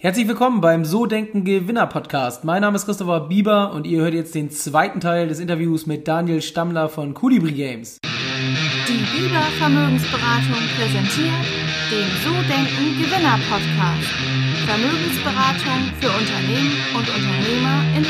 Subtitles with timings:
[0.00, 2.44] Herzlich willkommen beim So Denken Gewinner Podcast.
[2.44, 6.06] Mein Name ist Christopher Bieber und ihr hört jetzt den zweiten Teil des Interviews mit
[6.06, 7.98] Daniel Stammler von Colibri Games.
[8.04, 11.44] Die Bieber Vermögensberatung präsentiert
[11.90, 14.14] den So Denken Gewinner Podcast.
[14.68, 18.06] Vermögensberatung für Unternehmen und Unternehmer in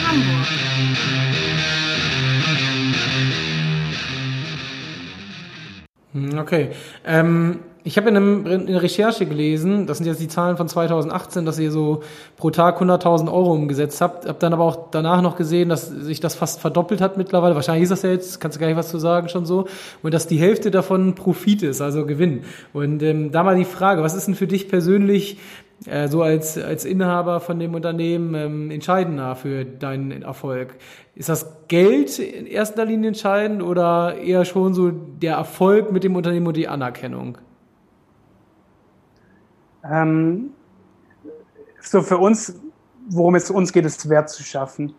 [6.14, 6.42] Hamburg.
[6.42, 6.70] Okay.
[7.06, 10.68] Ähm, ich habe in, einem, in einer Recherche gelesen, das sind jetzt die Zahlen von
[10.68, 12.02] 2018, dass ihr so
[12.36, 14.28] pro Tag 100.000 Euro umgesetzt habt.
[14.28, 17.54] Hab dann aber auch danach noch gesehen, dass sich das fast verdoppelt hat mittlerweile.
[17.54, 19.68] Wahrscheinlich ist das ja jetzt, kannst du gar nicht was zu sagen schon so.
[20.02, 22.42] Und dass die Hälfte davon Profit ist, also Gewinn.
[22.74, 25.38] Und ähm, da mal die Frage, was ist denn für dich persönlich
[25.86, 30.74] äh, so als, als Inhaber von dem Unternehmen ähm, entscheidender für deinen Erfolg?
[31.14, 36.16] Ist das Geld in erster Linie entscheidend oder eher schon so der Erfolg mit dem
[36.16, 37.38] Unternehmen und die Anerkennung?
[39.84, 40.50] Ähm,
[41.80, 42.54] so für uns,
[43.08, 44.94] worum es uns geht, ist Wert zu schaffen.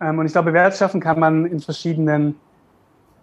[0.00, 2.36] Ähm, und ich glaube, Wert schaffen kann man in verschiedenen,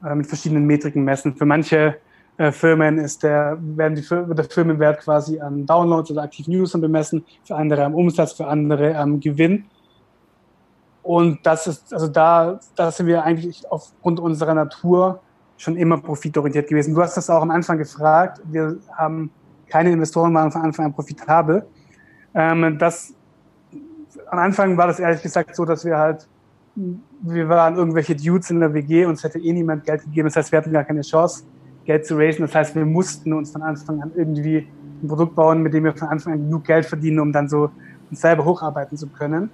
[0.03, 1.35] äh, mit verschiedenen Metriken messen.
[1.35, 1.97] Für manche
[2.37, 7.25] äh, Firmen ist der, werden die, der Firmenwert quasi an Downloads oder aktiven Usern bemessen,
[7.43, 9.65] für andere am Umsatz, für andere am Gewinn.
[11.03, 15.19] Und das ist, also da, da sind wir eigentlich aufgrund unserer Natur
[15.57, 16.93] schon immer profitorientiert gewesen.
[16.93, 18.41] Du hast das auch am Anfang gefragt.
[18.45, 19.31] Wir haben
[19.71, 21.65] keine Investoren waren von Anfang an profitabel.
[22.33, 23.13] Ähm, das,
[24.29, 26.27] am Anfang war das ehrlich gesagt so, dass wir halt,
[27.21, 30.27] wir waren irgendwelche Dudes in der WG, uns hätte eh niemand Geld gegeben.
[30.27, 31.43] Das heißt, wir hatten gar keine Chance,
[31.85, 32.41] Geld zu raisen.
[32.41, 34.67] Das heißt, wir mussten uns von Anfang an irgendwie
[35.01, 37.71] ein Produkt bauen, mit dem wir von Anfang an genug Geld verdienen, um dann so
[38.09, 39.49] uns selber hocharbeiten zu können.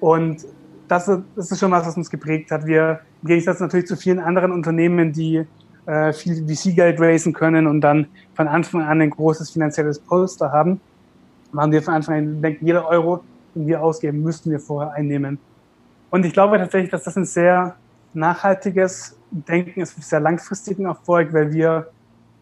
[0.00, 0.44] Und
[0.88, 2.66] das, das ist schon was, was uns geprägt hat.
[2.66, 5.46] Wir, im Gegensatz natürlich zu vielen anderen Unternehmen, die
[5.86, 8.06] äh, viel VC-Geld raisen können und dann
[8.40, 10.80] von Anfang an ein großes finanzielles Polster haben,
[11.52, 13.22] waren wir von Anfang an, denken, jeder Euro,
[13.54, 15.38] den wir ausgeben, müssten wir vorher einnehmen.
[16.08, 17.74] Und ich glaube tatsächlich, dass das ein sehr
[18.14, 21.88] nachhaltiges Denken ist, sehr langfristigen Erfolg, weil wir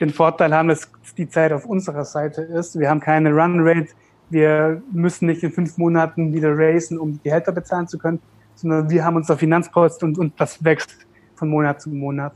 [0.00, 2.78] den Vorteil haben, dass die Zeit auf unserer Seite ist.
[2.78, 3.88] Wir haben keine Run-Rate.
[4.30, 8.20] Wir müssen nicht in fünf Monaten wieder raisen, um die Gehälter bezahlen zu können,
[8.54, 10.94] sondern wir haben unser Finanzpost und, und das wächst
[11.34, 12.34] von Monat zu Monat.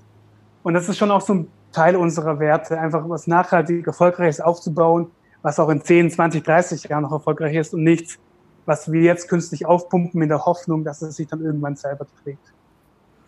[0.65, 5.11] Und das ist schon auch so ein Teil unserer Werte, einfach was nachhaltig Erfolgreiches aufzubauen,
[5.43, 8.19] was auch in 10, 20, 30 Jahren noch erfolgreich ist und nichts,
[8.67, 12.53] was wir jetzt künstlich aufpumpen in der Hoffnung, dass es sich dann irgendwann selber trägt.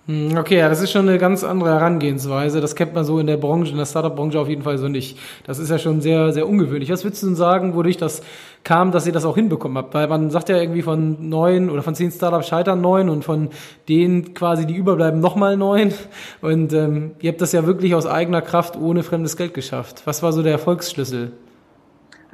[0.06, 2.60] Hm, okay, ja, das ist schon eine ganz andere Herangehensweise.
[2.60, 5.18] Das kennt man so in der Branche, in der Startup-Branche auf jeden Fall so nicht.
[5.46, 6.90] Das ist ja schon sehr, sehr ungewöhnlich.
[6.90, 8.20] Was würdest du denn sagen, wodurch das
[8.64, 9.94] kam, dass ihr das auch hinbekommen habt?
[9.94, 13.48] Weil man sagt ja irgendwie von neun oder von zehn Startups scheitern neun und von
[13.88, 15.94] denen quasi, die überbleiben, nochmal neun.
[16.42, 20.02] Und ähm, ihr habt das ja wirklich aus eigener Kraft ohne fremdes Geld geschafft.
[20.04, 21.32] Was war so der Erfolgsschlüssel?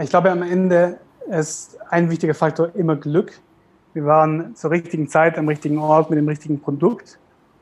[0.00, 0.98] Ich glaube, am Ende
[1.30, 3.32] ist ein wichtiger Faktor immer Glück.
[3.94, 7.20] Wir waren zur richtigen Zeit am richtigen Ort mit dem richtigen Produkt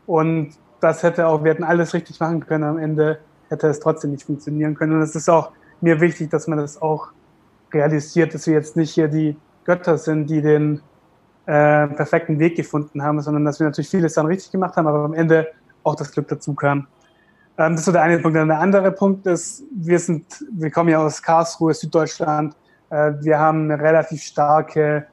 [0.08, 2.64] und das hätte auch, wir hätten alles richtig machen können.
[2.64, 3.18] Am Ende
[3.50, 4.94] hätte es trotzdem nicht funktionieren können.
[4.94, 5.52] Und es ist auch
[5.82, 7.08] mir wichtig, dass man das auch
[7.74, 10.80] realisiert, dass wir jetzt nicht hier die Götter sind, die den
[11.44, 15.04] äh, perfekten Weg gefunden haben, sondern dass wir natürlich vieles dann richtig gemacht haben, aber
[15.04, 15.48] am Ende
[15.82, 16.86] auch das Glück dazu kam.
[17.58, 18.38] Ähm, das ist so der eine Punkt.
[18.38, 22.56] Dann der andere Punkt ist, wir sind, wir kommen ja aus Karlsruhe, Süddeutschland.
[22.88, 25.06] Äh, wir haben eine relativ starke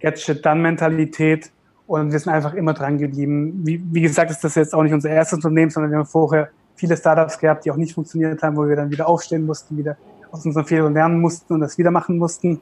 [0.00, 1.52] Gadget-Dann-Mentalität
[1.88, 3.62] und wir sind einfach immer dran geblieben.
[3.64, 6.50] Wie, wie gesagt, ist das jetzt auch nicht unser erstes Unternehmen, sondern wir haben vorher
[6.76, 9.96] viele Startups gehabt, die auch nicht funktioniert haben, wo wir dann wieder aufstehen mussten, wieder
[10.30, 12.60] aus unseren Fehlern lernen mussten und das wieder machen mussten.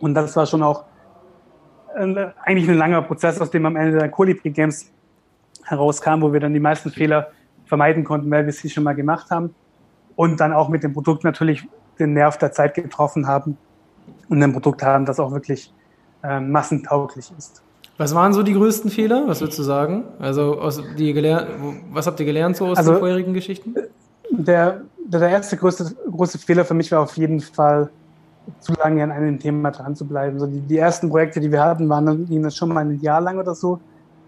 [0.00, 0.84] Und das war schon auch
[1.96, 4.90] äh, eigentlich ein langer Prozess, aus dem am Ende der Colibri Games
[5.64, 7.28] herauskam, wo wir dann die meisten Fehler
[7.64, 9.54] vermeiden konnten, weil wir sie schon mal gemacht haben.
[10.16, 11.64] Und dann auch mit dem Produkt natürlich
[12.00, 13.56] den Nerv der Zeit getroffen haben
[14.28, 15.72] und ein Produkt haben, das auch wirklich
[16.24, 17.62] äh, massentauglich ist.
[17.98, 19.24] Was waren so die größten Fehler?
[19.26, 20.04] Was würdest du sagen?
[20.20, 21.48] Also aus die gelernt,
[21.92, 23.74] was habt ihr gelernt so aus also, den vorherigen Geschichten?
[24.30, 27.90] Der, der erste größte, große Fehler für mich war auf jeden Fall,
[28.60, 30.38] zu lange an einem Thema dran zu bleiben.
[30.38, 33.38] So die, die ersten Projekte, die wir hatten, waren das schon mal ein Jahr lang
[33.38, 33.80] oder so,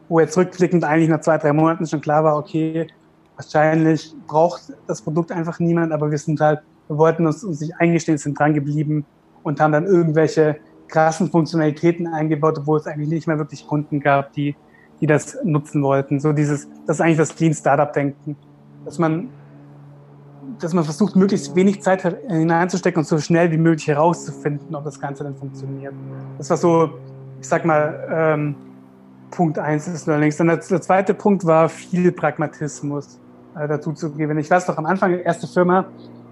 [0.09, 2.89] wo jetzt rückblickend eigentlich nach zwei, drei Monaten schon klar war, okay,
[3.37, 7.75] wahrscheinlich braucht das Produkt einfach niemand, aber wir sind halt, wir wollten uns, uns nicht
[7.79, 9.07] eingestehen, sind dran geblieben
[9.43, 10.57] und haben dann irgendwelche
[10.91, 14.57] krassen Funktionalitäten eingebaut, wo es eigentlich nicht mehr wirklich Kunden gab, die,
[15.01, 16.21] die das nutzen wollten.
[16.21, 18.37] So dieses, das ist eigentlich das Clean Startup Denken,
[18.85, 19.31] dass man,
[20.59, 25.01] dass man versucht, möglichst wenig Zeit hineinzustecken und so schnell wie möglich herauszufinden, ob das
[25.01, 25.95] Ganze dann funktioniert.
[26.39, 26.91] Das war so,
[27.41, 28.55] ich sag mal, ähm,
[29.31, 30.37] Punkt eins des Learnings.
[30.37, 33.21] Dann der, der, zweite Punkt war viel Pragmatismus
[33.57, 34.39] äh, dazu zu geben.
[34.39, 35.87] Ich weiß doch am Anfang, erste Firma,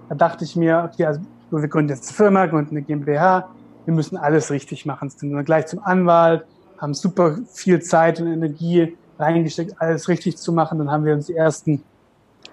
[0.09, 1.21] da dachte ich mir, okay, also
[1.51, 3.49] wir gründen jetzt eine Firma, gründen eine GmbH,
[3.89, 5.09] wir müssen alles richtig machen.
[5.09, 6.45] Sind dann gleich zum Anwalt,
[6.77, 10.77] haben super viel Zeit und Energie reingesteckt, alles richtig zu machen.
[10.77, 11.83] Dann haben wir uns die ersten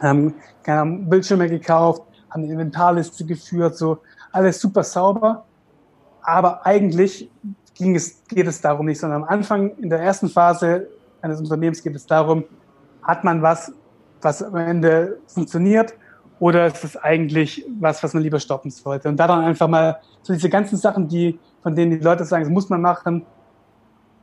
[0.02, 0.32] ähm,
[0.64, 3.98] Bildschirme gekauft, haben eine Inventarliste geführt, so
[4.32, 5.44] alles super sauber.
[6.22, 7.30] Aber eigentlich
[7.74, 10.88] ging es, geht es darum nicht, sondern am Anfang, in der ersten Phase
[11.20, 12.44] eines Unternehmens geht es darum,
[13.02, 13.70] hat man was,
[14.22, 15.92] was am Ende funktioniert
[16.38, 19.08] oder ist es eigentlich was, was man lieber stoppen sollte?
[19.08, 22.44] Und da dann einfach mal so diese ganzen Sachen, die, von denen die Leute sagen,
[22.44, 23.24] das muss man machen,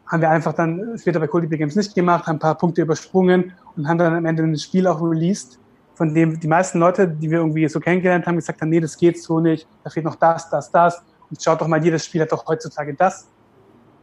[0.05, 3.53] haben wir einfach dann später bei Colibri Games nicht gemacht, haben ein paar Punkte übersprungen
[3.75, 5.59] und haben dann am Ende ein Spiel auch released,
[5.95, 8.97] von dem die meisten Leute, die wir irgendwie so kennengelernt haben, gesagt haben, nee, das
[8.97, 11.01] geht so nicht, da fehlt noch das, das, das.
[11.29, 13.27] Und schaut doch mal, jedes Spiel hat doch heutzutage das.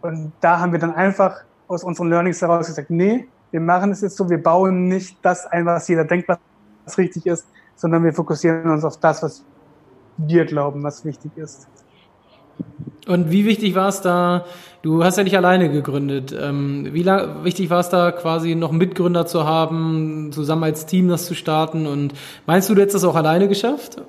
[0.00, 4.00] Und da haben wir dann einfach aus unseren Learnings heraus gesagt, nee, wir machen es
[4.00, 7.46] jetzt so, wir bauen nicht das ein, was jeder denkt, was richtig ist,
[7.80, 9.42] sondern wir fokussieren uns auf das, was
[10.18, 11.66] wir glauben, was wichtig ist.
[13.06, 14.44] Und wie wichtig war es da,
[14.82, 18.70] du hast ja nicht alleine gegründet, ähm, wie lang, wichtig war es da quasi noch
[18.70, 22.12] Mitgründer zu haben, zusammen als Team das zu starten und
[22.46, 24.02] meinst du, du hättest das auch alleine geschafft?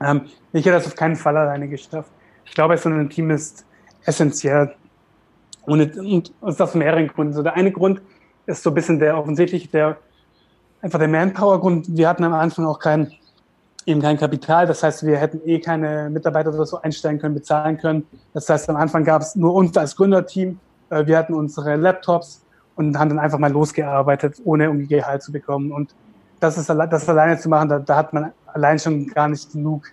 [0.00, 0.22] Ähm,
[0.52, 2.10] ich hätte das auf keinen Fall alleine geschafft.
[2.46, 3.64] Ich glaube, so ein Team ist
[4.04, 4.74] essentiell.
[5.66, 7.32] Und, und, und das aus mehreren Gründen.
[7.32, 8.00] So der eine Grund
[8.46, 9.98] ist so ein bisschen der offensichtliche, der
[10.80, 11.96] einfach der Manpower-Grund.
[11.96, 13.12] Wir hatten am Anfang auch kein,
[13.86, 14.66] eben kein Kapital.
[14.66, 18.06] Das heißt, wir hätten eh keine Mitarbeiter oder so einstellen können, bezahlen können.
[18.34, 20.58] Das heißt, am Anfang gab es nur uns als Gründerteam.
[20.90, 22.44] Äh, wir hatten unsere Laptops
[22.76, 25.72] und haben dann einfach mal losgearbeitet, ohne irgendwie Gehalt zu bekommen.
[25.72, 25.94] Und
[26.40, 29.92] das ist das alleine zu machen, da, da hat man allein schon gar nicht genug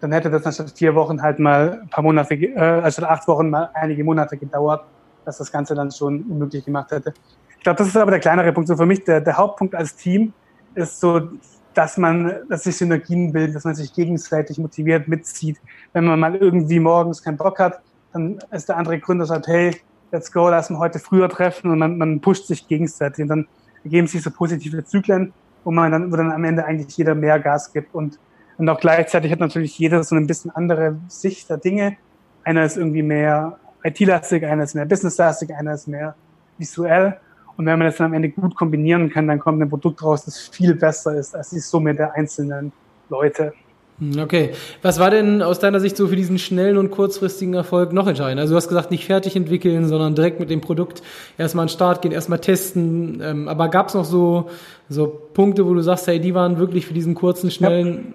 [0.00, 3.50] dann hätte das anstatt vier Wochen halt mal ein paar Monate, äh, anstatt acht Wochen
[3.50, 4.84] mal einige Monate gedauert
[5.28, 7.12] dass das Ganze dann schon unmöglich gemacht hätte.
[7.58, 8.68] Ich glaube, das ist aber der kleinere Punkt.
[8.68, 10.32] So für mich der, der Hauptpunkt als Team
[10.74, 11.28] ist so,
[11.74, 15.58] dass man, dass sich Synergien bilden, dass man sich gegenseitig motiviert, mitzieht.
[15.92, 17.80] Wenn man mal irgendwie morgens keinen Bock hat,
[18.12, 19.76] dann ist der andere Gründer sagt, hey,
[20.10, 23.48] let's go, lass uns heute früher treffen und man, man pusht sich gegenseitig und dann
[23.84, 25.32] ergeben sich so positive Zyklen,
[25.64, 28.18] wo man dann, wo dann am Ende eigentlich jeder mehr Gas gibt und,
[28.56, 31.96] und auch gleichzeitig hat natürlich jeder so ein bisschen andere Sicht der Dinge.
[32.44, 36.14] Einer ist irgendwie mehr IT-lastig, einer ist mehr business-lastig, einer ist mehr
[36.56, 37.20] visuell.
[37.58, 40.24] Und wenn man das dann am Ende gut kombinieren kann, dann kommt ein Produkt raus,
[40.24, 42.70] das viel besser ist als die Summe der einzelnen
[43.10, 43.52] Leute.
[43.98, 44.52] Hm, okay.
[44.80, 48.40] Was war denn aus deiner Sicht so für diesen schnellen und kurzfristigen Erfolg noch entscheidend?
[48.40, 51.02] Also du hast gesagt, nicht fertig entwickeln, sondern direkt mit dem Produkt
[51.36, 53.20] erstmal an den Start gehen, erstmal testen.
[53.20, 54.50] Ähm, aber gab es noch so,
[54.88, 58.14] so Punkte, wo du sagst, hey, die waren wirklich für diesen kurzen, schnellen...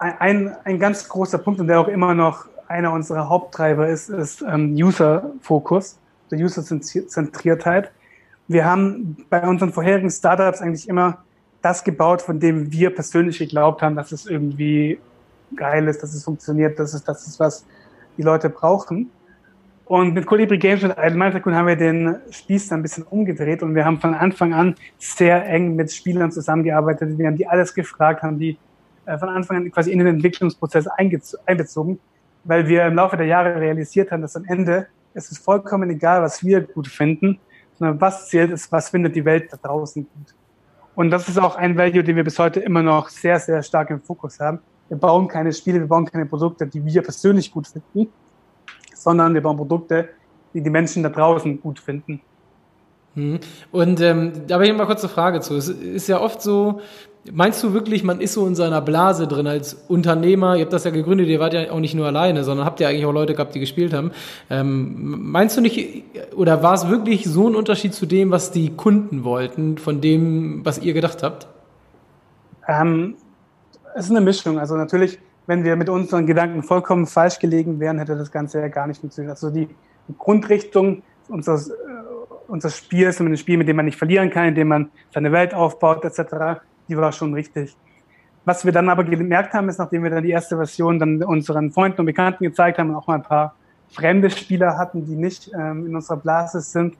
[0.00, 4.42] Ein, ein ganz großer Punkt und der auch immer noch einer unserer Haupttreiber ist, ist
[4.42, 5.98] ähm, User-Fokus,
[6.30, 7.90] der User-Zentriertheit.
[8.48, 11.18] Wir haben bei unseren vorherigen Startups eigentlich immer
[11.62, 14.98] das gebaut, von dem wir persönlich geglaubt haben, dass es irgendwie
[15.54, 17.66] geil ist, dass es funktioniert, dass es das ist, was
[18.16, 19.10] die Leute brauchen.
[19.84, 23.74] Und mit Colibri Games und Idle haben wir den Spieß dann ein bisschen umgedreht und
[23.74, 27.16] wir haben von Anfang an sehr eng mit Spielern zusammengearbeitet.
[27.16, 28.58] Wir haben die alles gefragt, haben die
[29.06, 30.86] äh, von Anfang an quasi in den Entwicklungsprozess
[31.46, 31.98] einbezogen
[32.44, 36.22] weil wir im Laufe der Jahre realisiert haben, dass am Ende es ist vollkommen egal,
[36.22, 37.38] was wir gut finden,
[37.78, 40.34] was zählt ist, was findet die Welt da draußen gut.
[40.94, 43.90] Und das ist auch ein Value, den wir bis heute immer noch sehr, sehr stark
[43.90, 44.58] im Fokus haben.
[44.88, 48.12] Wir bauen keine Spiele, wir bauen keine Produkte, die wir persönlich gut finden,
[48.94, 50.08] sondern wir bauen Produkte,
[50.52, 52.20] die die Menschen da draußen gut finden.
[53.18, 53.40] Mhm.
[53.72, 55.56] Und ähm, da habe ich mal kurz eine Frage zu.
[55.56, 56.80] Es ist ja oft so,
[57.32, 60.56] Meinst du wirklich, man ist so in seiner Blase drin als Unternehmer?
[60.56, 62.88] Ihr habt das ja gegründet, ihr wart ja auch nicht nur alleine, sondern habt ja
[62.88, 64.12] eigentlich auch Leute gehabt, die gespielt haben.
[64.48, 68.70] Ähm, meinst du nicht, oder war es wirklich so ein Unterschied zu dem, was die
[68.70, 71.48] Kunden wollten, von dem, was ihr gedacht habt?
[72.66, 73.16] Ähm,
[73.94, 74.58] es ist eine Mischung.
[74.58, 78.68] Also natürlich, wenn wir mit unseren Gedanken vollkommen falsch gelegen wären, hätte das Ganze ja
[78.68, 79.32] gar nicht funktioniert.
[79.32, 79.68] Also die
[80.16, 81.70] Grundrichtung unseres,
[82.48, 85.32] äh, unseres Spiels, ein Spiel, mit dem man nicht verlieren kann, in dem man seine
[85.32, 87.76] Welt aufbaut, etc., die war schon richtig.
[88.44, 91.70] Was wir dann aber gemerkt haben, ist, nachdem wir dann die erste Version dann unseren
[91.70, 93.54] Freunden und Bekannten gezeigt haben und auch mal ein paar
[93.90, 96.96] fremde Spieler hatten, die nicht ähm, in unserer Blase sind,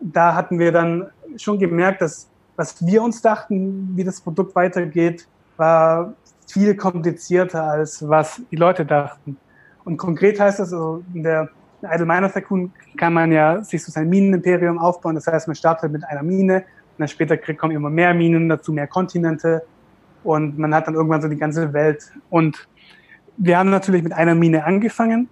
[0.00, 5.28] da hatten wir dann schon gemerkt, dass was wir uns dachten, wie das Produkt weitergeht,
[5.56, 6.12] war
[6.48, 9.36] viel komplizierter als was die Leute dachten.
[9.84, 11.50] Und konkret heißt das, also in der
[11.82, 15.14] Idle Miner Tycoon kann man ja sich so sein Minenimperium aufbauen.
[15.14, 18.72] Das heißt, man startet mit einer Mine und dann später kommen immer mehr Minen dazu,
[18.72, 19.62] mehr Kontinente
[20.24, 22.10] und man hat dann irgendwann so die ganze Welt.
[22.30, 22.68] Und
[23.36, 25.28] wir haben natürlich mit einer Mine angefangen.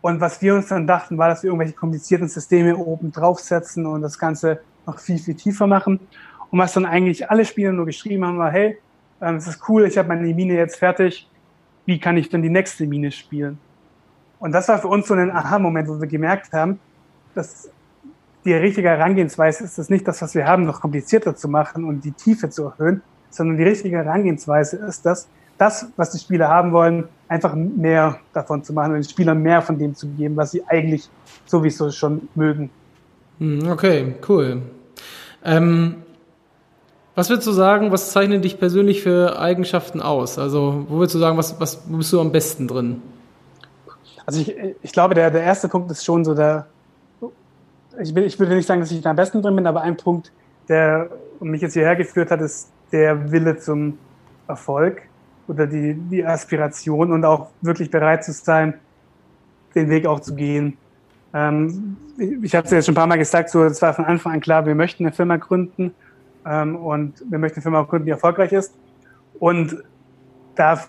[0.00, 4.02] Und was wir uns dann dachten, war, dass wir irgendwelche komplizierten Systeme oben draufsetzen und
[4.02, 6.00] das Ganze noch viel, viel tiefer machen.
[6.50, 8.78] Und was dann eigentlich alle Spieler nur geschrieben haben, war, hey,
[9.20, 11.28] ähm, es ist cool, ich habe meine Mine jetzt fertig.
[11.84, 13.58] Wie kann ich denn die nächste Mine spielen?
[14.40, 16.78] Und das war für uns so ein Aha-Moment, wo wir gemerkt haben,
[17.34, 17.70] dass
[18.44, 22.04] die richtige Herangehensweise ist es nicht, das, was wir haben, noch komplizierter zu machen und
[22.04, 25.28] die Tiefe zu erhöhen, sondern die richtige Herangehensweise ist das,
[25.58, 29.60] das, was die Spieler haben wollen, einfach mehr davon zu machen und den Spielern mehr
[29.60, 31.08] von dem zu geben, was sie eigentlich
[31.46, 32.70] sowieso schon mögen.
[33.38, 34.62] Hm, okay, cool.
[35.44, 35.96] Ähm,
[37.14, 40.38] was würdest du sagen, was zeichnet dich persönlich für Eigenschaften aus?
[40.38, 43.02] Also, wo würdest du sagen, was, was bist du am besten drin?
[44.28, 46.66] Also ich, ich glaube, der, der erste Punkt ist schon so der,
[47.98, 49.96] ich, will, ich würde nicht sagen, dass ich da am besten drin bin, aber ein
[49.96, 50.30] Punkt,
[50.68, 51.08] der
[51.40, 53.96] mich jetzt hierher geführt hat, ist der Wille zum
[54.46, 55.00] Erfolg
[55.46, 58.74] oder die, die Aspiration und auch wirklich bereit zu sein,
[59.74, 60.76] den Weg auch zu gehen.
[61.32, 61.96] Ähm,
[62.42, 64.40] ich habe es ja schon ein paar Mal gesagt, so, es war von Anfang an
[64.40, 65.94] klar, wir möchten eine Firma gründen
[66.44, 68.74] ähm, und wir möchten eine Firma gründen, die erfolgreich ist.
[69.38, 69.82] Und
[70.54, 70.82] da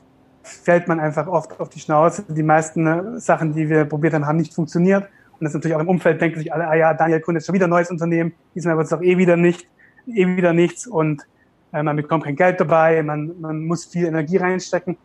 [0.43, 2.23] fällt man einfach oft auf die Schnauze.
[2.27, 5.03] Die meisten äh, Sachen, die wir probiert haben, haben nicht funktioniert.
[5.39, 7.55] Und das ist natürlich auch im Umfeld, denken sich alle, ah ja, Daniel gründet schon
[7.55, 9.67] wieder ein neues Unternehmen, diesmal wird es doch eh wieder nicht,
[10.05, 11.25] eh wieder nichts und
[11.71, 14.97] äh, man bekommt kein Geld dabei, man, man muss viel Energie reinstecken.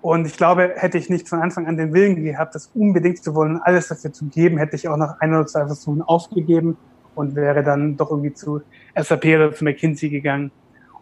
[0.00, 3.34] Und ich glaube, hätte ich nicht von Anfang an den Willen gehabt, das unbedingt zu
[3.34, 6.78] wollen, alles dafür zu geben, hätte ich auch nach ein oder zwei Versuchen aufgegeben
[7.14, 8.62] und wäre dann doch irgendwie zu
[8.96, 10.50] SAP oder zu McKinsey gegangen.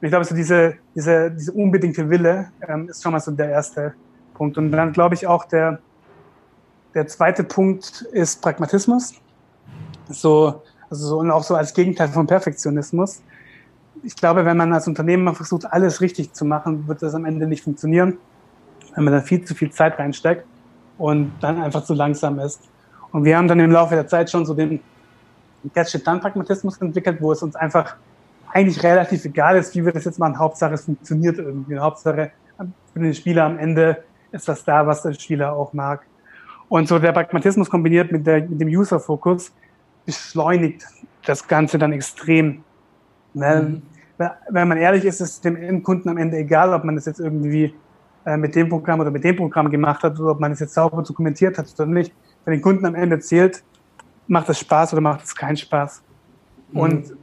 [0.00, 3.50] Und ich glaube, so diese, diese, diese unbedingte Wille ähm, ist schon mal so der
[3.50, 3.95] erste
[4.35, 4.57] Punkt.
[4.59, 5.78] Und dann glaube ich auch, der,
[6.95, 9.14] der zweite Punkt ist Pragmatismus.
[10.09, 13.23] So, also so, und auch so als Gegenteil von Perfektionismus.
[14.05, 17.47] Ich glaube, wenn man als Unternehmen versucht, alles richtig zu machen, wird das am Ende
[17.47, 18.19] nicht funktionieren
[18.99, 20.45] wenn man da viel zu viel Zeit reinsteckt
[20.99, 22.62] und dann einfach zu langsam ist.
[23.12, 24.81] Und wir haben dann im Laufe der Zeit schon so den
[25.73, 27.95] Catch-it-Done-Pragmatismus entwickelt, wo es uns einfach
[28.52, 30.38] eigentlich relativ egal ist, wie wir das jetzt machen.
[30.38, 31.78] Hauptsache, es funktioniert irgendwie.
[31.78, 32.33] Hauptsache,
[32.93, 34.02] für den Spieler am Ende
[34.33, 36.07] ist das da, was der Spieler auch mag.
[36.69, 39.52] Und so der Pragmatismus kombiniert mit, der, mit dem User-Fokus
[40.05, 40.85] beschleunigt
[41.25, 42.62] das Ganze dann extrem.
[43.35, 43.83] Mhm.
[44.50, 47.21] Wenn man ehrlich ist, ist es dem Endkunden am Ende egal, ob man das jetzt
[47.21, 47.75] irgendwie
[48.26, 50.75] äh, mit dem Programm oder mit dem Programm gemacht hat oder ob man es jetzt
[50.75, 52.12] sauber dokumentiert hat oder nicht.
[52.45, 53.62] Wenn den Kunden am Ende zählt,
[54.26, 56.02] macht es Spaß oder macht es keinen Spaß.
[56.73, 56.81] Mhm.
[56.81, 57.17] Und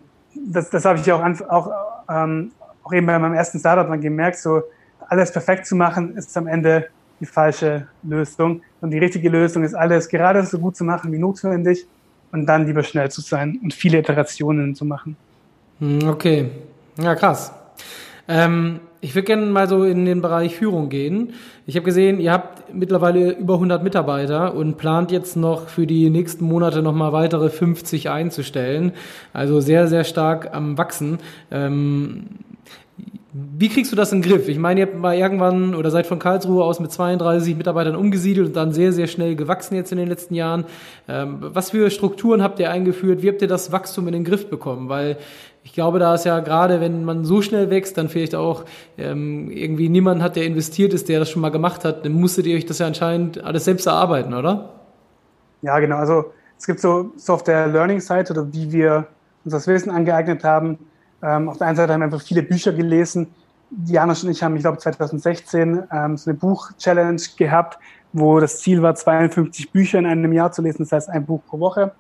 [0.45, 1.71] das, das habe ich auch, auch,
[2.09, 2.51] ähm,
[2.83, 4.61] auch eben bei meinem ersten Startup dann gemerkt, so
[5.07, 6.87] alles perfekt zu machen, ist am Ende
[7.19, 8.61] die falsche Lösung.
[8.81, 11.85] Und die richtige Lösung ist alles gerade so gut zu machen wie notwendig
[12.31, 15.15] und dann lieber schnell zu sein und viele Iterationen zu machen.
[15.79, 16.49] Mhm, okay,
[16.97, 17.51] ja krass.
[18.27, 21.33] Ähm, ich würde gerne mal so in den Bereich Führung gehen.
[21.67, 26.09] Ich habe gesehen, ihr habt mittlerweile über 100 Mitarbeiter und plant jetzt noch für die
[26.09, 28.93] nächsten Monate noch mal weitere 50 einzustellen.
[29.31, 31.19] Also sehr, sehr stark am Wachsen.
[31.51, 32.24] Ähm,
[33.31, 34.47] wie kriegst du das in den Griff?
[34.47, 38.47] Ich meine, ihr habt mal irgendwann oder seid von Karlsruhe aus mit 32 Mitarbeitern umgesiedelt
[38.47, 40.65] und dann sehr, sehr schnell gewachsen jetzt in den letzten Jahren.
[41.07, 43.21] Ähm, was für Strukturen habt ihr eingeführt?
[43.21, 44.89] Wie habt ihr das Wachstum in den Griff bekommen?
[44.89, 45.17] Weil
[45.65, 48.65] ich glaube, da ist ja gerade, wenn man so schnell wächst, dann vielleicht auch
[49.00, 52.45] ähm, irgendwie niemand hat, der investiert ist, der das schon mal gemacht hat, dann musstet
[52.45, 54.69] ihr euch das ja anscheinend alles selbst erarbeiten, oder?
[55.63, 55.98] Ja, genau.
[55.98, 59.07] Also es gibt so, so auf der Learning-Seite oder wie wir
[59.43, 60.77] uns das Wissen angeeignet haben,
[61.24, 63.34] ähm, auf der einen Seite haben wir einfach viele Bücher gelesen.
[63.88, 67.79] Janusz und ich haben, ich glaube, 2016 ähm, so eine Buch-Challenge gehabt,
[68.13, 71.41] wo das Ziel war, 52 Bücher in einem Jahr zu lesen, das heißt ein Buch
[71.48, 71.91] pro Woche.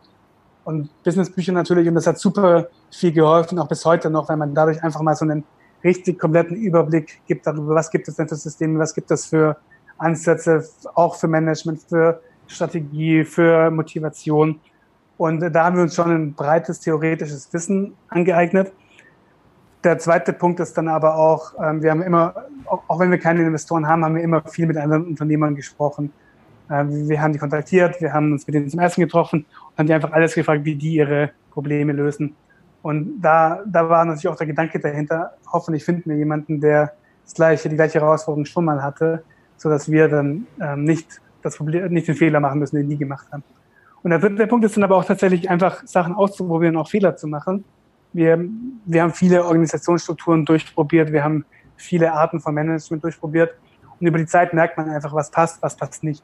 [0.65, 4.53] Und Businessbücher natürlich, und das hat super viel geholfen, auch bis heute noch, weil man
[4.53, 5.43] dadurch einfach mal so einen
[5.83, 9.55] richtig kompletten Überblick gibt darüber, was gibt es denn für Systeme, was gibt es für
[9.99, 14.59] Ansätze, auch für Management, für Strategie, für Motivation.
[15.17, 18.73] Und da haben wir uns schon ein breites theoretisches Wissen angeeignet.
[19.83, 22.33] Der zweite Punkt ist dann aber auch, ähm, wir haben immer,
[22.65, 26.11] auch, wenn wir keine Investoren haben, haben wir immer viel mit anderen Unternehmern gesprochen.
[26.69, 29.87] Ähm, wir haben die kontaktiert, wir haben uns mit denen zum Essen getroffen und haben
[29.87, 32.35] die einfach alles gefragt, wie die ihre Probleme lösen.
[32.81, 36.93] Und da, da war natürlich auch der Gedanke dahinter, hoffentlich finden wir jemanden, der
[37.23, 39.23] das gleiche, die gleiche Herausforderung schon mal hatte,
[39.57, 42.97] so dass wir dann ähm, nicht das Problem, nicht den Fehler machen müssen, den die
[42.97, 43.43] gemacht haben.
[44.03, 47.27] Und der dritte Punkt ist dann aber auch tatsächlich einfach Sachen auszuprobieren, auch Fehler zu
[47.27, 47.63] machen
[48.15, 48.39] wir,
[48.85, 51.45] wir haben viele Organisationsstrukturen durchprobiert, wir haben
[51.75, 53.53] viele Arten von Management durchprobiert
[53.99, 56.23] und über die Zeit merkt man einfach, was passt, was passt nicht.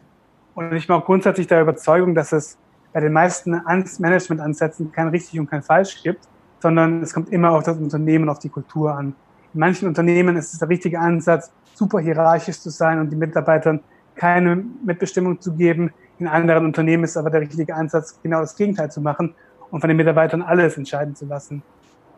[0.55, 2.57] Und ich bin auch grundsätzlich der Überzeugung, dass es
[2.93, 3.61] bei den meisten
[3.99, 6.27] Management-Ansätzen kein richtig und kein falsch gibt,
[6.59, 9.15] sondern es kommt immer auf das Unternehmen, auf die Kultur an.
[9.53, 13.79] In manchen Unternehmen ist es der richtige Ansatz, super hierarchisch zu sein und den Mitarbeitern
[14.15, 15.91] keine Mitbestimmung zu geben.
[16.19, 19.33] In anderen Unternehmen ist aber der richtige Ansatz, genau das Gegenteil zu machen
[19.71, 21.63] und von den Mitarbeitern alles entscheiden zu lassen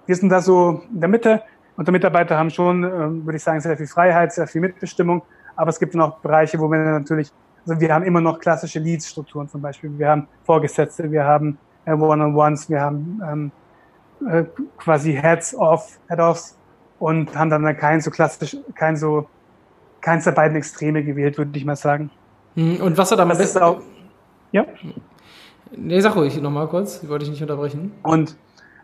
[0.05, 1.43] wir sind da so in der Mitte.
[1.75, 5.23] Unsere Mitarbeiter haben schon, ähm, würde ich sagen, sehr viel Freiheit, sehr viel Mitbestimmung.
[5.55, 7.31] Aber es gibt noch Bereiche, wo wir natürlich
[7.65, 9.97] Also wir haben immer noch klassische Leads-Strukturen zum Beispiel.
[9.97, 13.51] Wir haben Vorgesetzte, wir haben äh, One-on-Ones, wir haben ähm,
[14.29, 14.43] äh,
[14.77, 16.57] quasi Heads-off, Head-offs
[16.99, 19.27] und haben dann kein so klassisch, kein so,
[20.01, 22.09] keins der beiden Extreme gewählt, würde ich mal sagen.
[22.55, 23.81] Hm, und was hat am besten auch,
[24.51, 24.65] ja?
[25.75, 27.93] Nee, sag ruhig nochmal kurz, ich wollte dich nicht unterbrechen.
[28.03, 28.35] Und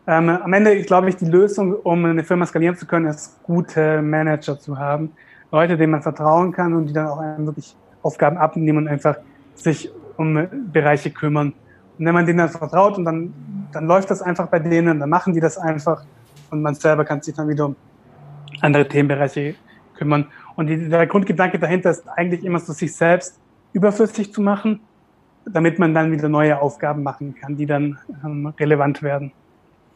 [0.07, 4.01] ähm, am Ende, glaube ich, die Lösung, um eine Firma skalieren zu können, ist, gute
[4.01, 5.12] Manager zu haben.
[5.51, 9.18] Leute, denen man vertrauen kann und die dann auch wirklich Aufgaben abnehmen und einfach
[9.56, 11.53] sich um Bereiche kümmern.
[11.98, 13.34] Und wenn man denen dann vertraut und dann,
[13.72, 16.03] dann läuft das einfach bei denen, dann machen die das einfach
[16.50, 17.75] und man selber kann sich dann wieder um
[18.62, 19.56] andere Themenbereiche
[19.96, 20.27] kümmern.
[20.56, 23.39] Und die, der Grundgedanke dahinter ist eigentlich immer so, sich selbst
[23.74, 24.82] überflüssig zu machen,
[25.46, 29.32] damit man dann wieder neue Aufgaben machen kann, die dann ähm, relevant werden.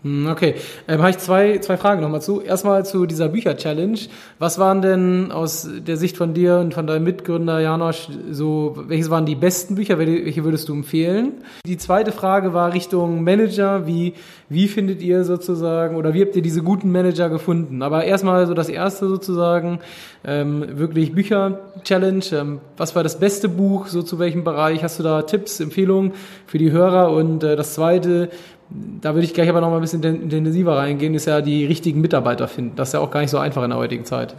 [0.03, 0.55] Hm, okay,
[0.89, 2.41] ähm, habe ich zwei, zwei Fragen nochmal zu.
[2.41, 3.97] Erstmal zu dieser Bücher-Challenge.
[4.37, 9.09] Was waren denn aus der Sicht von dir und von deinem Mitgründer Janosch so, welches
[9.09, 11.35] waren die besten Bücher, welche würdest du empfehlen?
[11.65, 13.87] Die zweite Frage war Richtung Manager.
[13.87, 14.13] Wie,
[14.49, 17.81] wie findet ihr sozusagen oder wie habt ihr diese guten Manager gefunden?
[17.81, 19.79] Aber erstmal so das erste sozusagen,
[20.25, 22.25] ähm, wirklich Bücher-Challenge.
[22.33, 23.87] Ähm, was war das beste Buch?
[23.87, 24.83] So zu welchem Bereich?
[24.83, 26.11] Hast du da Tipps, Empfehlungen
[26.45, 27.11] für die Hörer?
[27.11, 28.29] Und äh, das zweite,
[28.69, 32.01] da würde ich gleich aber noch mal ein bisschen intensiver reingehen, ist ja die richtigen
[32.01, 32.75] Mitarbeiter finden.
[32.75, 34.35] Das ist ja auch gar nicht so einfach in der heutigen Zeit.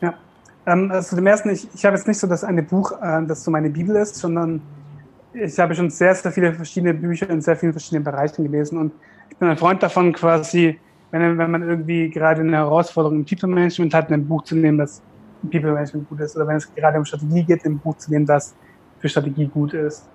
[0.00, 0.14] Ja,
[0.66, 3.44] ähm, also dem ersten, ich, ich habe jetzt nicht so das eine Buch, äh, das
[3.44, 4.62] so meine Bibel ist, sondern
[5.34, 8.92] ich habe schon sehr, sehr viele verschiedene Bücher in sehr vielen verschiedenen Bereichen gelesen und
[9.30, 10.78] ich bin ein Freund davon, quasi,
[11.10, 14.78] wenn, wenn man irgendwie gerade eine Herausforderung im People Management hat, ein Buch zu nehmen,
[14.78, 15.02] das
[15.42, 18.12] im People Management gut ist, oder wenn es gerade um Strategie geht, ein Buch zu
[18.12, 18.54] nehmen, das
[19.00, 20.08] für Strategie gut ist.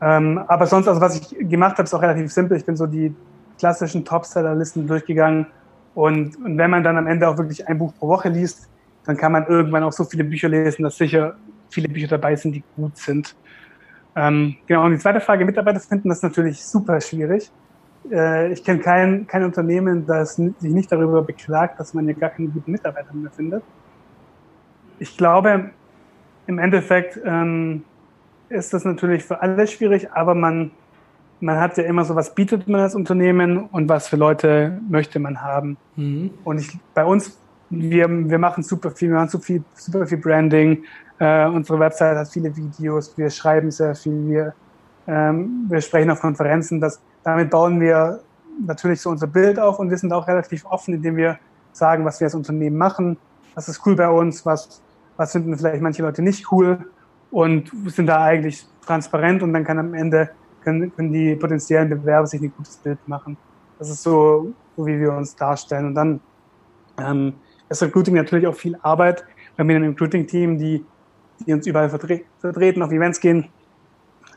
[0.00, 2.56] Ähm, aber sonst, also was ich gemacht habe, ist auch relativ simpel.
[2.56, 3.14] Ich bin so die
[3.58, 5.46] klassischen Topseller-Listen durchgegangen.
[5.94, 8.68] Und, und wenn man dann am Ende auch wirklich ein Buch pro Woche liest,
[9.04, 11.34] dann kann man irgendwann auch so viele Bücher lesen, dass sicher
[11.70, 13.34] viele Bücher dabei sind, die gut sind.
[14.14, 17.50] Ähm, genau, und die zweite Frage, Mitarbeiter finden, das ist natürlich super schwierig.
[18.10, 22.30] Äh, ich kenne kein, kein Unternehmen, das sich nicht darüber beklagt, dass man ja gar
[22.30, 23.62] keine guten Mitarbeiter mehr findet.
[24.98, 25.70] Ich glaube,
[26.46, 27.84] im Endeffekt ähm,
[28.48, 30.70] ist das natürlich für alle schwierig, aber man,
[31.40, 35.18] man hat ja immer so, was bietet man als Unternehmen und was für Leute möchte
[35.18, 35.76] man haben.
[35.96, 36.30] Mhm.
[36.44, 37.38] Und ich, bei uns,
[37.70, 40.84] wir, wir machen super viel, wir machen super viel, super viel Branding.
[41.18, 44.54] Äh, unsere Website hat viele Videos, wir schreiben sehr viel, wir,
[45.06, 46.80] ähm, wir sprechen auf Konferenzen.
[46.80, 48.20] Das, damit bauen wir
[48.64, 51.38] natürlich so unser Bild auf und wir sind auch relativ offen, indem wir
[51.72, 53.16] sagen, was wir als Unternehmen machen,
[53.54, 54.82] was ist cool bei uns, was,
[55.16, 56.78] was finden vielleicht manche Leute nicht cool
[57.30, 60.30] und sind da eigentlich transparent und dann kann am Ende
[60.62, 63.36] können, können die potenziellen Bewerber sich ein gutes Bild machen.
[63.78, 65.86] Das ist so, so wie wir uns darstellen.
[65.86, 66.20] Und dann
[66.98, 67.34] ähm,
[67.68, 69.24] ist Recruiting natürlich auch viel Arbeit.
[69.56, 70.84] Wir haben ein Recruiting-Team, die,
[71.46, 73.48] die uns überall vertre vertreten, auf Events gehen,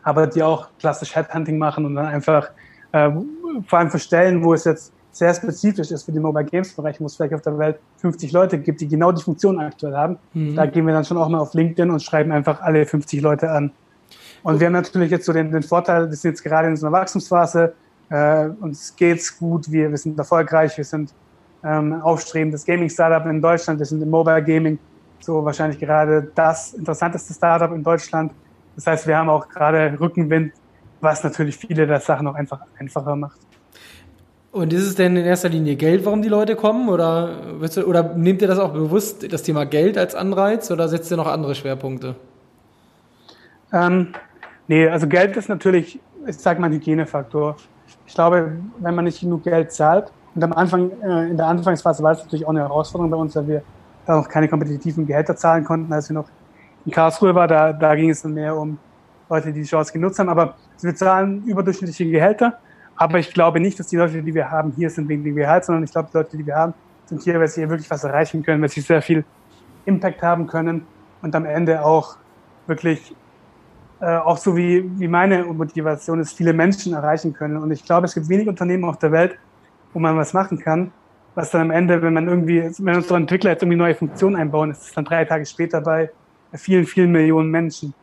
[0.04, 2.52] aber die auch klassisch Headhunting machen und dann einfach
[2.92, 3.10] äh,
[3.68, 7.00] vor allem für Stellen, wo es jetzt sehr spezifisch ist für den Mobile Games Bereich,
[7.00, 10.18] wo es vielleicht auf der Welt 50 Leute gibt, die genau die Funktion aktuell haben.
[10.34, 10.56] Mhm.
[10.56, 13.52] Da gehen wir dann schon auch mal auf LinkedIn und schreiben einfach alle 50 Leute
[13.52, 13.72] an.
[14.44, 16.88] Und wir haben natürlich jetzt so den, den Vorteil, wir sind jetzt gerade in so
[16.88, 17.74] einer Wachstumsphase,
[18.10, 21.14] äh, uns geht's gut, wir, wir sind erfolgreich, wir sind
[21.64, 24.80] ähm, aufstrebendes Gaming-Startup in Deutschland, wir sind im Mobile Gaming
[25.20, 28.32] so wahrscheinlich gerade das interessanteste Startup in Deutschland.
[28.76, 30.54] Das heißt, wir haben auch gerade Rückenwind,
[31.00, 33.40] was natürlich viele der Sachen auch einfach einfacher macht.
[34.52, 36.90] Und ist es denn in erster Linie Geld, warum die Leute kommen?
[36.90, 37.30] Oder,
[37.74, 41.18] du, oder nehmt ihr das auch bewusst, das Thema Geld als Anreiz, oder setzt ihr
[41.18, 42.16] noch andere Schwerpunkte?
[43.72, 44.10] Ähm,
[44.68, 47.56] nee, also Geld ist natürlich, ich sage mal, ein Hygienefaktor.
[48.06, 52.04] Ich glaube, wenn man nicht genug Geld zahlt, und am Anfang, äh, in der Anfangsphase
[52.04, 53.64] war es natürlich auch eine Herausforderung bei uns, weil wir
[54.06, 56.28] da noch keine kompetitiven Gehälter zahlen konnten, als wir noch
[56.86, 57.50] in Karlsruhe waren.
[57.50, 58.78] Da, da ging es dann mehr um
[59.30, 60.30] Leute, die die Chance genutzt haben.
[60.30, 62.60] Aber wir zahlen überdurchschnittliche Gehälter
[63.02, 65.66] aber ich glaube nicht, dass die Leute, die wir haben, hier sind wegen dem Gehalt,
[65.66, 66.76] sondern ich glaube, die Leute, die wir haben,
[67.08, 69.26] sind hier, weil sie hier wirklich was erreichen können, weil sie sehr viel
[69.86, 70.86] Impact haben können
[71.24, 72.18] und am Ende auch
[72.68, 73.16] wirklich,
[74.02, 77.58] äh, auch so wie, wie meine Motivation ist, viele Menschen erreichen können.
[77.58, 79.36] Und ich glaube, es gibt wenig Unternehmen auf der Welt,
[79.94, 80.92] wo man was machen kann,
[81.34, 84.70] was dann am Ende, wenn man irgendwie, wenn unsere Entwickler jetzt irgendwie neue Funktionen einbauen,
[84.70, 86.12] ist es dann drei Tage später bei
[86.54, 87.96] vielen, vielen Millionen Menschen.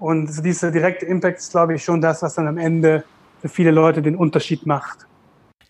[0.00, 3.04] Und so dieser direkte Impact ist, glaube ich, schon das, was dann am Ende
[3.44, 5.06] für viele Leute den Unterschied macht.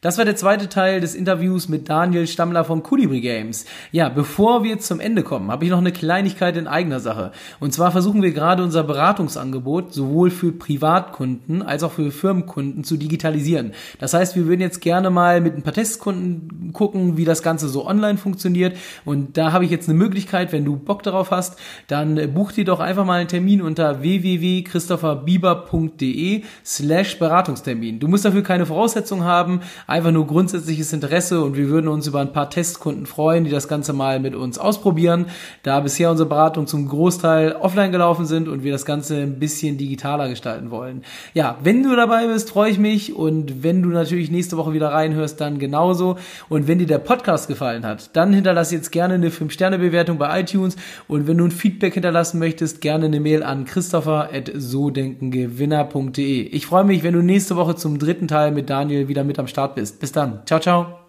[0.04, 3.64] Das war der zweite Teil des Interviews mit Daniel Stammler von Colibri Games.
[3.90, 7.32] Ja, bevor wir zum Ende kommen, habe ich noch eine Kleinigkeit in eigener Sache.
[7.58, 12.98] Und zwar versuchen wir gerade unser Beratungsangebot sowohl für Privatkunden als auch für Firmenkunden zu
[12.98, 13.72] digitalisieren.
[13.98, 17.70] Das heißt, wir würden jetzt gerne mal mit ein paar Testkunden gucken, wie das Ganze
[17.70, 18.76] so online funktioniert.
[19.06, 22.66] Und da habe ich jetzt eine Möglichkeit, wenn du Bock darauf hast, dann buch dir
[22.66, 28.00] doch einfach mal einen Termin unter www.christopherbieber.de slash Beratungstermin.
[28.00, 29.62] Du musst dafür keine Voraussetzungen haben,
[29.94, 33.68] einfach nur grundsätzliches Interesse und wir würden uns über ein paar Testkunden freuen, die das
[33.68, 35.26] Ganze mal mit uns ausprobieren,
[35.62, 39.78] da bisher unsere Beratungen zum Großteil offline gelaufen sind und wir das Ganze ein bisschen
[39.78, 41.04] digitaler gestalten wollen.
[41.32, 44.88] Ja, wenn du dabei bist, freue ich mich und wenn du natürlich nächste Woche wieder
[44.88, 46.16] reinhörst, dann genauso
[46.48, 50.74] und wenn dir der Podcast gefallen hat, dann hinterlass jetzt gerne eine 5-Sterne-Bewertung bei iTunes
[51.06, 56.48] und wenn du ein Feedback hinterlassen möchtest, gerne eine Mail an christopher.sodenkengewinner.de.
[56.48, 59.46] Ich freue mich, wenn du nächste Woche zum dritten Teil mit Daniel wieder mit am
[59.46, 59.83] Start bist.
[59.92, 60.44] Bis dann.
[60.46, 61.03] Ciao, ciao.